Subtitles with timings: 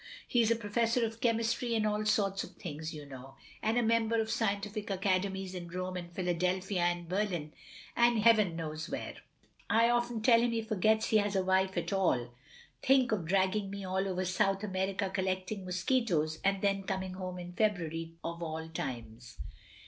[0.27, 3.83] He is a professor of chemistry and all sorts of things, you know; and a
[3.83, 7.53] member of scientific academies in Rome and Philadelphia and Berlin
[7.95, 8.97] and heaven OF GROSVENOR SQUARE
[9.69, 9.79] 175 knows where.
[9.79, 12.33] I often tell him he forgets he has a wife at all.
[12.81, 17.53] Think of dragging me all over South America collecting mosquitoes, and then coming home in
[17.53, 19.37] February of all times.